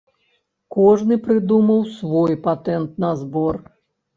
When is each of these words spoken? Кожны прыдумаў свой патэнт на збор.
Кожны 0.75 1.17
прыдумаў 1.27 1.85
свой 1.99 2.41
патэнт 2.49 2.89
на 3.05 3.13
збор. 3.21 3.65